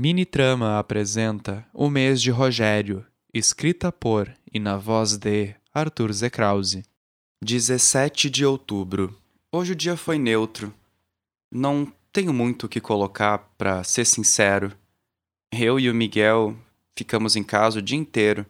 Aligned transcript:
Mini 0.00 0.24
Trama 0.24 0.78
apresenta 0.78 1.66
O 1.74 1.90
Mês 1.90 2.22
de 2.22 2.30
Rogério, 2.30 3.04
escrita 3.34 3.90
por 3.90 4.32
e 4.54 4.60
na 4.60 4.76
voz 4.76 5.16
de 5.16 5.56
Arthur 5.74 6.12
Zekrause. 6.12 6.84
17 7.42 8.30
de 8.30 8.46
outubro. 8.46 9.18
Hoje 9.50 9.72
o 9.72 9.74
dia 9.74 9.96
foi 9.96 10.16
neutro. 10.16 10.72
Não 11.52 11.92
tenho 12.12 12.32
muito 12.32 12.66
o 12.66 12.68
que 12.68 12.80
colocar, 12.80 13.38
para 13.58 13.82
ser 13.82 14.04
sincero. 14.04 14.72
Eu 15.52 15.80
e 15.80 15.90
o 15.90 15.94
Miguel 15.96 16.56
ficamos 16.96 17.34
em 17.34 17.42
casa 17.42 17.80
o 17.80 17.82
dia 17.82 17.98
inteiro, 17.98 18.46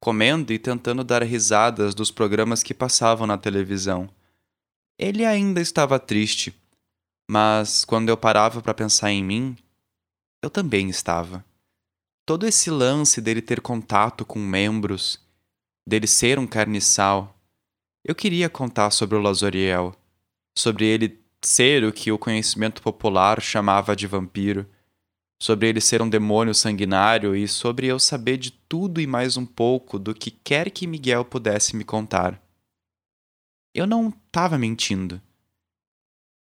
comendo 0.00 0.50
e 0.50 0.58
tentando 0.58 1.04
dar 1.04 1.22
risadas 1.22 1.94
dos 1.94 2.10
programas 2.10 2.62
que 2.62 2.72
passavam 2.72 3.26
na 3.26 3.36
televisão. 3.36 4.08
Ele 4.98 5.26
ainda 5.26 5.60
estava 5.60 5.98
triste, 5.98 6.58
mas 7.30 7.84
quando 7.84 8.08
eu 8.08 8.16
parava 8.16 8.62
para 8.62 8.72
pensar 8.72 9.12
em 9.12 9.22
mim, 9.22 9.58
eu 10.42 10.50
também 10.50 10.88
estava. 10.88 11.44
Todo 12.26 12.46
esse 12.46 12.70
lance 12.70 13.20
dele 13.20 13.40
ter 13.40 13.60
contato 13.60 14.24
com 14.24 14.38
membros, 14.38 15.20
dele 15.88 16.06
ser 16.06 16.38
um 16.38 16.46
carniçal, 16.46 17.36
eu 18.04 18.14
queria 18.14 18.48
contar 18.48 18.90
sobre 18.90 19.16
o 19.16 19.20
Lazoriel, 19.20 19.94
sobre 20.56 20.84
ele 20.84 21.20
ser 21.44 21.84
o 21.84 21.92
que 21.92 22.10
o 22.10 22.18
conhecimento 22.18 22.82
popular 22.82 23.40
chamava 23.40 23.94
de 23.94 24.06
vampiro, 24.06 24.68
sobre 25.40 25.68
ele 25.68 25.80
ser 25.80 26.00
um 26.00 26.08
demônio 26.08 26.54
sanguinário 26.54 27.36
e 27.36 27.46
sobre 27.46 27.86
eu 27.86 27.98
saber 27.98 28.36
de 28.36 28.50
tudo 28.50 29.00
e 29.00 29.06
mais 29.06 29.36
um 29.36 29.44
pouco 29.44 29.98
do 29.98 30.14
que 30.14 30.30
quer 30.30 30.70
que 30.70 30.86
Miguel 30.86 31.24
pudesse 31.24 31.76
me 31.76 31.84
contar. 31.84 32.42
Eu 33.74 33.86
não 33.86 34.08
estava 34.08 34.56
mentindo 34.56 35.20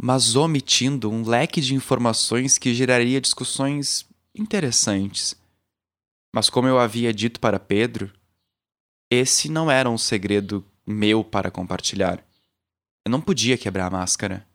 mas 0.00 0.36
omitindo 0.36 1.10
um 1.10 1.26
leque 1.26 1.60
de 1.60 1.74
informações 1.74 2.58
que 2.58 2.74
geraria 2.74 3.20
discussões 3.20 4.06
interessantes. 4.34 5.34
Mas 6.34 6.50
como 6.50 6.66
eu 6.66 6.78
havia 6.78 7.12
dito 7.12 7.38
para 7.38 7.60
Pedro, 7.60 8.12
esse 9.10 9.48
não 9.48 9.70
era 9.70 9.88
um 9.88 9.98
segredo 9.98 10.64
meu 10.86 11.22
para 11.22 11.50
compartilhar. 11.50 12.24
Eu 13.04 13.10
não 13.10 13.20
podia 13.20 13.56
quebrar 13.56 13.86
a 13.86 13.90
máscara. 13.90 14.46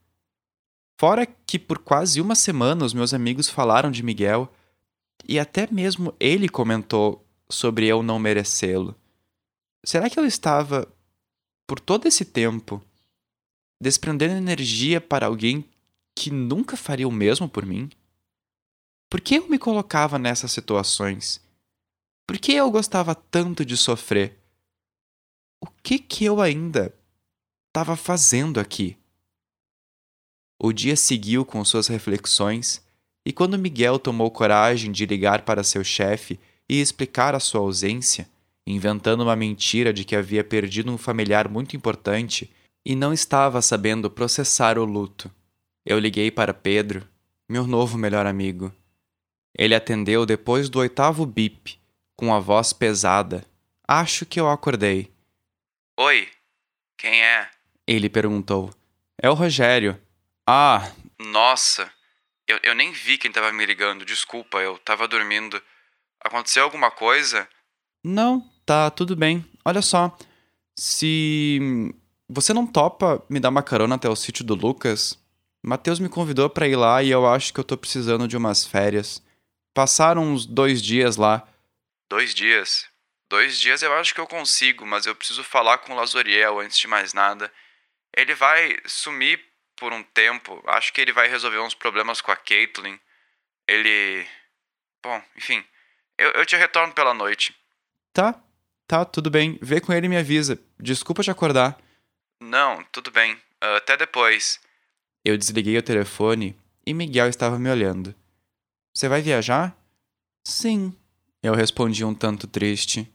Fora 0.99 1.25
que 1.25 1.57
por 1.57 1.79
quase 1.79 2.19
uma 2.19 2.35
semana 2.35 2.83
os 2.83 2.93
meus 2.93 3.13
amigos 3.13 3.47
falaram 3.47 3.89
de 3.89 4.03
Miguel 4.03 4.51
e 5.25 5.39
até 5.39 5.67
mesmo 5.71 6.13
ele 6.19 6.49
comentou 6.49 7.25
sobre 7.49 7.87
eu 7.87 8.03
não 8.03 8.19
merecê-lo. 8.19 8.95
Será 9.85 10.09
que 10.09 10.19
eu 10.19 10.25
estava, 10.25 10.91
por 11.65 11.79
todo 11.79 12.05
esse 12.05 12.25
tempo, 12.25 12.83
desprendendo 13.80 14.35
energia 14.35 14.99
para 14.99 15.25
alguém 15.25 15.66
que 16.16 16.30
nunca 16.30 16.75
faria 16.75 17.08
o 17.08 17.11
mesmo 17.11 17.47
por 17.47 17.66
mim? 17.66 17.89
Por 19.09 19.21
que 19.21 19.36
eu 19.36 19.49
me 19.49 19.58
colocava 19.58 20.19
nessas 20.19 20.52
situações? 20.52 21.41
Por 22.27 22.38
que 22.38 22.53
eu 22.53 22.69
gostava 22.69 23.16
tanto 23.16 23.66
de 23.66 23.75
sofrer? 23.77 24.38
O 25.61 25.67
que 25.81 25.97
que 25.97 26.25
eu 26.25 26.41
ainda 26.41 26.94
estava 27.69 27.95
fazendo 27.95 28.59
aqui? 28.59 28.97
O 30.61 30.73
dia 30.73 30.95
seguiu 30.95 31.45
com 31.45 31.64
suas 31.64 31.88
reflexões, 31.88 32.86
e 33.25 33.31
quando 33.31 33.58
Miguel 33.58 33.97
tomou 33.97 34.30
coragem 34.30 34.91
de 34.91 35.05
ligar 35.05 35.43
para 35.43 35.64
seu 35.64 35.83
chefe 35.83 36.39
e 36.67 36.81
explicar 36.81 37.33
a 37.33 37.39
sua 37.39 37.61
ausência, 37.61 38.30
inventando 38.67 39.23
uma 39.23 39.36
mentira 39.36 39.93
de 39.93 40.03
que 40.03 40.16
havia 40.16 40.43
perdido 40.43 40.91
um 40.91 40.97
familiar 40.97 41.47
muito 41.47 41.75
importante 41.75 42.52
e 42.89 42.95
não 42.95 43.13
estava 43.13 43.61
sabendo 43.61 44.09
processar 44.09 44.79
o 44.79 44.83
luto. 44.83 45.31
Eu 45.85 45.99
liguei 45.99 46.31
para 46.31 46.55
Pedro, 46.55 47.07
meu 47.47 47.67
novo 47.67 47.99
melhor 47.99 48.25
amigo. 48.25 48.73
Ele 49.55 49.75
atendeu 49.75 50.25
depois 50.25 50.71
do 50.71 50.79
oitavo 50.79 51.23
bip, 51.23 51.79
com 52.15 52.33
a 52.33 52.39
voz 52.39 52.73
pesada. 52.73 53.45
Acho 53.87 54.25
que 54.25 54.39
eu 54.39 54.49
acordei. 54.49 55.13
Oi, 55.99 56.27
quem 56.97 57.23
é? 57.23 57.52
Ele 57.86 58.09
perguntou. 58.09 58.73
É 59.21 59.30
o 59.30 59.35
Rogério. 59.35 60.02
Ah, 60.47 60.91
nossa, 61.19 61.91
eu, 62.47 62.59
eu 62.64 62.73
nem 62.73 62.91
vi 62.91 63.19
quem 63.19 63.30
estava 63.30 63.52
me 63.52 63.67
ligando, 63.67 64.03
desculpa, 64.03 64.58
eu 64.61 64.77
estava 64.77 65.08
dormindo. 65.08 65.61
Aconteceu 66.19 66.64
alguma 66.64 66.89
coisa? 66.89 67.47
Não, 68.03 68.52
tá 68.65 68.89
tudo 68.89 69.15
bem. 69.15 69.45
Olha 69.64 69.83
só, 69.83 70.17
se 70.75 71.93
você 72.29 72.53
não 72.53 72.67
topa 72.67 73.25
me 73.27 73.39
dar 73.39 73.49
uma 73.49 73.63
carona 73.63 73.95
até 73.95 74.07
o 74.07 74.15
sítio 74.15 74.45
do 74.45 74.53
Lucas? 74.53 75.17
Matheus 75.63 75.99
me 75.99 76.07
convidou 76.07 76.47
para 76.49 76.67
ir 76.67 76.75
lá 76.75 77.01
e 77.01 77.09
eu 77.09 77.27
acho 77.27 77.51
que 77.51 77.59
eu 77.59 77.63
tô 77.63 77.75
precisando 77.75 78.27
de 78.27 78.37
umas 78.37 78.65
férias. 78.65 79.21
Passaram 79.73 80.23
uns 80.23 80.45
dois 80.45 80.81
dias 80.81 81.17
lá. 81.17 81.47
Dois 82.09 82.35
dias? 82.35 82.87
Dois 83.29 83.59
dias 83.59 83.81
eu 83.81 83.93
acho 83.93 84.13
que 84.13 84.21
eu 84.21 84.27
consigo, 84.27 84.85
mas 84.85 85.05
eu 85.05 85.15
preciso 85.15 85.43
falar 85.43 85.79
com 85.79 85.93
o 85.93 85.95
Lazoriel 85.95 86.59
antes 86.59 86.77
de 86.77 86.87
mais 86.87 87.13
nada. 87.13 87.51
Ele 88.15 88.35
vai 88.35 88.77
sumir 88.85 89.43
por 89.75 89.91
um 89.91 90.03
tempo. 90.03 90.63
Acho 90.67 90.93
que 90.93 91.01
ele 91.01 91.13
vai 91.13 91.27
resolver 91.27 91.59
uns 91.59 91.73
problemas 91.73 92.21
com 92.21 92.31
a 92.31 92.35
Caitlyn. 92.35 92.99
Ele. 93.67 94.25
Bom, 95.03 95.21
enfim. 95.35 95.63
Eu, 96.17 96.31
eu 96.31 96.45
te 96.45 96.55
retorno 96.55 96.93
pela 96.93 97.13
noite. 97.13 97.55
Tá, 98.13 98.39
tá, 98.87 99.05
tudo 99.05 99.29
bem. 99.29 99.57
Vê 99.61 99.79
com 99.79 99.93
ele 99.93 100.07
e 100.07 100.09
me 100.09 100.17
avisa. 100.17 100.59
Desculpa 100.79 101.23
te 101.23 101.31
acordar. 101.31 101.79
Não, 102.39 102.83
tudo 102.92 103.11
bem. 103.11 103.33
Uh, 103.33 103.76
até 103.77 103.98
depois. 103.98 104.60
Eu 105.23 105.38
desliguei 105.38 105.77
o 105.77 105.83
telefone 105.83 106.55
e 106.86 106.94
Miguel 106.94 107.27
estava 107.27 107.60
me 107.60 107.70
olhando. 107.70 108.16
Você 108.94 109.08
vai 109.10 109.22
viajar? 109.22 109.76
Sim. 110.44 110.94
Eu 111.44 111.54
respondi 111.54 112.04
um 112.04 112.14
tanto 112.14 112.48
triste. 112.48 113.11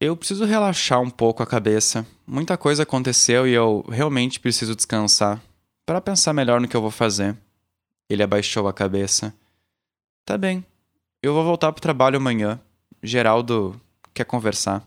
Eu 0.00 0.16
preciso 0.16 0.44
relaxar 0.44 1.00
um 1.00 1.10
pouco 1.10 1.42
a 1.42 1.46
cabeça. 1.46 2.06
Muita 2.26 2.56
coisa 2.56 2.82
aconteceu 2.82 3.46
e 3.46 3.52
eu 3.52 3.84
realmente 3.88 4.38
preciso 4.38 4.76
descansar 4.76 5.42
para 5.84 6.00
pensar 6.00 6.32
melhor 6.32 6.60
no 6.60 6.68
que 6.68 6.76
eu 6.76 6.82
vou 6.82 6.90
fazer. 6.90 7.36
Ele 8.08 8.22
abaixou 8.22 8.68
a 8.68 8.72
cabeça. 8.72 9.34
Tá 10.24 10.36
bem. 10.36 10.64
Eu 11.22 11.34
vou 11.34 11.44
voltar 11.44 11.72
pro 11.72 11.82
trabalho 11.82 12.16
amanhã. 12.16 12.60
Geraldo 13.02 13.80
quer 14.14 14.24
conversar. 14.24 14.86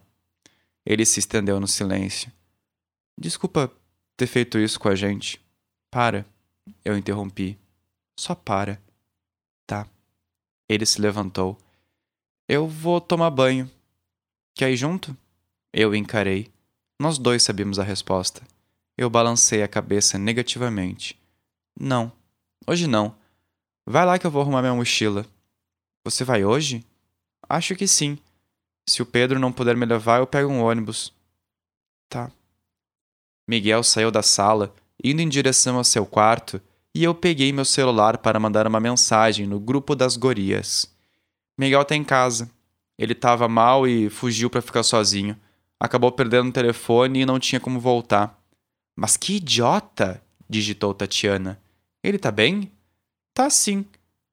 Ele 0.85 1.05
se 1.05 1.19
estendeu 1.19 1.59
no 1.59 1.67
silêncio. 1.67 2.31
Desculpa 3.19 3.69
ter 4.15 4.27
feito 4.27 4.57
isso 4.57 4.79
com 4.79 4.87
a 4.87 4.95
gente. 4.95 5.41
Para. 5.91 6.25
Eu 6.85 6.97
interrompi. 6.97 7.59
Só 8.17 8.33
para. 8.33 8.81
Tá. 9.67 9.85
Ele 10.69 10.85
se 10.85 11.01
levantou. 11.01 11.57
Eu 12.47 12.65
vou 12.65 13.01
tomar 13.01 13.29
banho. 13.29 13.69
Quer 14.55 14.71
ir 14.71 14.77
junto? 14.77 15.17
Eu 15.73 15.93
encarei. 15.93 16.49
Nós 16.97 17.17
dois 17.17 17.43
sabíamos 17.43 17.77
a 17.77 17.83
resposta. 17.83 18.41
Eu 18.97 19.09
balancei 19.09 19.63
a 19.63 19.67
cabeça 19.67 20.17
negativamente. 20.17 21.19
Não. 21.77 22.13
Hoje 22.65 22.87
não. 22.87 23.13
Vai 23.85 24.05
lá 24.05 24.17
que 24.17 24.25
eu 24.25 24.31
vou 24.31 24.41
arrumar 24.41 24.61
minha 24.61 24.73
mochila. 24.73 25.25
Você 26.05 26.23
vai 26.23 26.45
hoje? 26.45 26.85
Acho 27.49 27.75
que 27.75 27.85
sim. 27.85 28.17
Se 28.87 29.01
o 29.01 29.05
Pedro 29.05 29.39
não 29.39 29.51
puder 29.51 29.75
me 29.75 29.85
levar, 29.85 30.19
eu 30.19 30.27
pego 30.27 30.49
um 30.49 30.63
ônibus. 30.63 31.13
Tá. 32.07 32.31
Miguel 33.49 33.81
saiu 33.83 34.11
da 34.11 34.21
sala, 34.21 34.75
indo 35.03 35.23
em 35.23 35.27
direção 35.27 35.77
ao 35.77 35.83
seu 35.83 36.05
quarto, 36.05 36.61
e 36.93 37.03
eu 37.03 37.15
peguei 37.15 37.51
meu 37.51 37.65
celular 37.65 38.19
para 38.19 38.39
mandar 38.39 38.67
uma 38.67 38.79
mensagem 38.79 39.47
no 39.47 39.59
grupo 39.59 39.95
das 39.95 40.15
gorias. 40.15 40.87
Miguel 41.57 41.83
tá 41.83 41.95
em 41.95 42.03
casa. 42.03 42.47
Ele 42.95 43.13
estava 43.13 43.47
mal 43.47 43.87
e 43.87 44.07
fugiu 44.07 44.51
para 44.51 44.61
ficar 44.61 44.83
sozinho. 44.83 45.35
Acabou 45.79 46.11
perdendo 46.11 46.49
o 46.49 46.53
telefone 46.53 47.21
e 47.21 47.25
não 47.25 47.39
tinha 47.39 47.59
como 47.59 47.79
voltar. 47.79 48.39
Mas 48.95 49.17
que 49.17 49.37
idiota! 49.37 50.21
digitou 50.47 50.93
Tatiana. 50.93 51.59
Ele 52.03 52.19
tá 52.19 52.29
bem? 52.29 52.71
Tá 53.33 53.49
sim, 53.49 53.83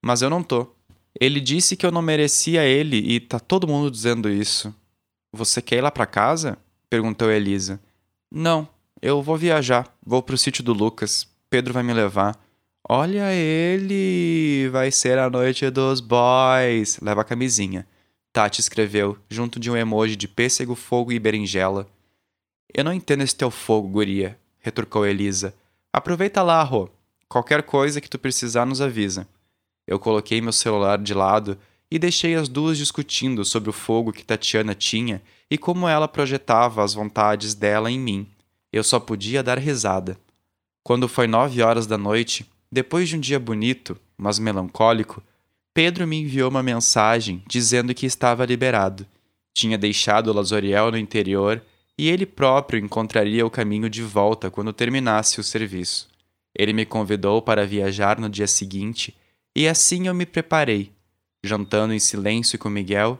mas 0.04 0.20
eu 0.20 0.28
não 0.28 0.42
tô. 0.42 0.66
Ele 1.18 1.40
disse 1.40 1.74
que 1.74 1.86
eu 1.86 1.90
não 1.90 2.02
merecia 2.02 2.64
ele 2.64 2.98
e 2.98 3.18
tá 3.18 3.40
todo 3.40 3.66
mundo 3.66 3.90
dizendo 3.90 4.28
isso. 4.28 4.74
Você 5.32 5.62
quer 5.62 5.76
ir 5.76 5.80
lá 5.80 5.90
para 5.90 6.04
casa? 6.04 6.58
perguntou 6.90 7.30
Elisa. 7.30 7.80
Não, 8.30 8.68
eu 9.00 9.22
vou 9.22 9.36
viajar, 9.36 9.94
vou 10.04 10.22
pro 10.22 10.38
sítio 10.38 10.64
do 10.64 10.72
Lucas. 10.72 11.28
Pedro 11.50 11.74
vai 11.74 11.82
me 11.82 11.92
levar. 11.92 12.36
Olha 12.88 13.32
ele! 13.32 14.68
Vai 14.70 14.90
ser 14.90 15.18
a 15.18 15.28
noite 15.28 15.68
dos 15.70 16.00
boys. 16.00 16.98
Leva 17.00 17.20
a 17.20 17.24
camisinha. 17.24 17.86
Tati 18.32 18.60
escreveu, 18.60 19.18
junto 19.28 19.58
de 19.58 19.70
um 19.70 19.76
emoji 19.76 20.16
de 20.16 20.28
pêssego, 20.28 20.74
fogo 20.74 21.12
e 21.12 21.18
berinjela. 21.18 21.86
Eu 22.72 22.84
não 22.84 22.92
entendo 22.92 23.22
esse 23.22 23.34
teu 23.34 23.50
fogo, 23.50 23.88
guria, 23.88 24.38
retrucou 24.58 25.06
Elisa. 25.06 25.54
Aproveita 25.92 26.42
lá, 26.42 26.62
Rô. 26.62 26.90
Qualquer 27.28 27.62
coisa 27.62 28.00
que 28.00 28.10
tu 28.10 28.18
precisar, 28.18 28.66
nos 28.66 28.80
avisa. 28.80 29.26
Eu 29.86 29.98
coloquei 29.98 30.40
meu 30.40 30.52
celular 30.52 30.98
de 30.98 31.14
lado 31.14 31.58
e 31.90 31.98
deixei 31.98 32.34
as 32.34 32.48
duas 32.48 32.76
discutindo 32.76 33.44
sobre 33.44 33.70
o 33.70 33.72
fogo 33.72 34.12
que 34.12 34.24
Tatiana 34.24 34.74
tinha 34.74 35.22
e 35.50 35.56
como 35.56 35.88
ela 35.88 36.08
projetava 36.08 36.82
as 36.82 36.92
vontades 36.92 37.54
dela 37.54 37.90
em 37.90 37.98
mim. 37.98 38.28
Eu 38.76 38.84
só 38.84 39.00
podia 39.00 39.42
dar 39.42 39.58
risada. 39.58 40.18
Quando 40.84 41.08
foi 41.08 41.26
nove 41.26 41.62
horas 41.62 41.86
da 41.86 41.96
noite, 41.96 42.44
depois 42.70 43.08
de 43.08 43.16
um 43.16 43.20
dia 43.20 43.40
bonito, 43.40 43.98
mas 44.18 44.38
melancólico, 44.38 45.22
Pedro 45.72 46.06
me 46.06 46.20
enviou 46.20 46.50
uma 46.50 46.62
mensagem 46.62 47.42
dizendo 47.48 47.94
que 47.94 48.04
estava 48.04 48.44
liberado. 48.44 49.06
Tinha 49.54 49.78
deixado 49.78 50.30
Lazoriel 50.30 50.90
no 50.90 50.98
interior 50.98 51.62
e 51.96 52.10
ele 52.10 52.26
próprio 52.26 52.78
encontraria 52.78 53.46
o 53.46 53.50
caminho 53.50 53.88
de 53.88 54.02
volta 54.02 54.50
quando 54.50 54.74
terminasse 54.74 55.40
o 55.40 55.42
serviço. 55.42 56.10
Ele 56.54 56.74
me 56.74 56.84
convidou 56.84 57.40
para 57.40 57.66
viajar 57.66 58.20
no 58.20 58.28
dia 58.28 58.46
seguinte 58.46 59.16
e 59.56 59.66
assim 59.66 60.06
eu 60.06 60.14
me 60.14 60.26
preparei, 60.26 60.92
jantando 61.42 61.94
em 61.94 61.98
silêncio 61.98 62.58
com 62.58 62.68
Miguel, 62.68 63.18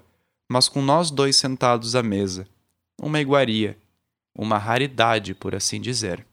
mas 0.51 0.69
com 0.69 0.83
nós 0.83 1.11
dois 1.11 1.35
sentados 1.35 1.97
à 1.97 2.03
mesa. 2.03 2.47
Uma 3.01 3.23
iguaria, 3.23 3.75
uma 4.37 4.59
raridade, 4.59 5.35
por 5.35 5.55
assim 5.55 5.81
dizer. 5.81 6.27